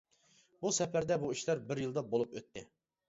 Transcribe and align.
بۇ 0.63 0.71
سەپەردە 0.77 1.19
بۇ 1.25 1.29
ئىشلار 1.35 1.61
بىر 1.73 1.83
يىلدا 1.85 2.05
بولۇپ 2.15 2.35
ئۆتتى. 2.39 2.65